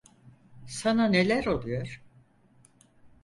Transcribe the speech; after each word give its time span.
Sana 0.67 1.05
neler 1.07 1.45
oluyor? 1.45 2.01